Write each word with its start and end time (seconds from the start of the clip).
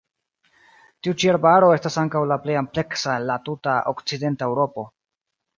Tiu 1.05 1.13
ĉi 1.23 1.29
arbaro 1.33 1.69
estas 1.75 1.99
ankaŭ 2.05 2.23
la 2.31 2.39
plej 2.47 2.57
ampleksa 2.63 3.15
el 3.21 3.29
la 3.33 3.39
tuta 3.51 3.79
okcidenta 3.95 4.53
Eŭropo. 4.53 4.91